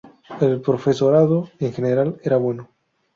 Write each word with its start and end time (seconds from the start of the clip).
El 0.39 0.61
profesorado, 0.61 1.51
en 1.59 1.73
general, 1.73 2.19
era 2.23 2.37
bueno. 2.37 2.67